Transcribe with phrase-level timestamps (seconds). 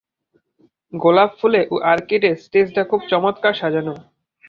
[0.93, 3.93] গোলাপফুলে ও আর্কিডে স্টেজটা খুব চমৎকার সাজানো!